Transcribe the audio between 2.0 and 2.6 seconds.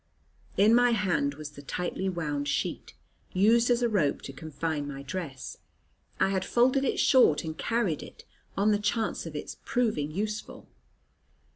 wound